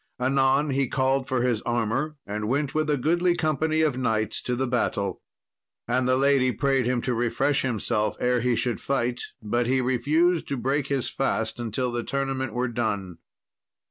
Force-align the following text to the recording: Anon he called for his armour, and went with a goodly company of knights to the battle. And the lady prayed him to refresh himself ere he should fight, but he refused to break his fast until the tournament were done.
Anon 0.19 0.71
he 0.71 0.87
called 0.87 1.27
for 1.27 1.43
his 1.43 1.61
armour, 1.61 2.15
and 2.25 2.47
went 2.47 2.73
with 2.73 2.89
a 2.89 2.97
goodly 2.97 3.35
company 3.37 3.81
of 3.81 3.99
knights 3.99 4.41
to 4.41 4.55
the 4.55 4.65
battle. 4.65 5.21
And 5.87 6.07
the 6.07 6.17
lady 6.17 6.51
prayed 6.51 6.87
him 6.87 7.03
to 7.03 7.13
refresh 7.13 7.61
himself 7.61 8.17
ere 8.19 8.41
he 8.41 8.55
should 8.55 8.81
fight, 8.81 9.21
but 9.43 9.67
he 9.67 9.79
refused 9.79 10.47
to 10.47 10.57
break 10.57 10.87
his 10.87 11.11
fast 11.11 11.59
until 11.59 11.91
the 11.91 12.01
tournament 12.01 12.55
were 12.55 12.67
done. 12.67 13.19